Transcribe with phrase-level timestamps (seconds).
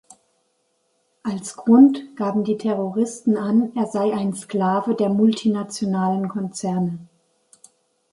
[1.21, 6.97] Als Grund gaben die Terroristen an, er sei ein "Sklave der multinationalen Konzerne".